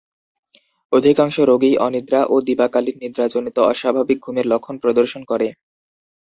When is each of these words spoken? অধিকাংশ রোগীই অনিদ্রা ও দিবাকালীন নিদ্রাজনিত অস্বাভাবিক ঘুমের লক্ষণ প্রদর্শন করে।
অধিকাংশ 0.91 1.35
রোগীই 1.49 1.75
অনিদ্রা 1.77 2.21
ও 2.25 2.45
দিবাকালীন 2.47 2.95
নিদ্রাজনিত 3.03 3.57
অস্বাভাবিক 3.71 4.17
ঘুমের 4.25 4.45
লক্ষণ 4.51 4.75
প্রদর্শন 4.83 5.21
করে। 5.25 5.47